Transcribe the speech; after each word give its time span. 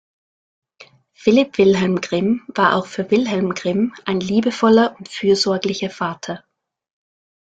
Philipp 1.13 1.59
Wilhelm 1.59 2.01
Grimm 2.01 2.41
war 2.55 2.75
auch 2.75 2.87
für 2.87 3.11
Wilhelm 3.11 3.53
Grimm 3.53 3.93
ein 4.03 4.19
liebevoller 4.19 4.95
und 4.97 5.07
fürsorglicher 5.09 5.91
Vater. 5.91 6.43